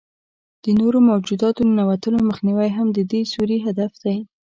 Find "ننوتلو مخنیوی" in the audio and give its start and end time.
1.69-2.69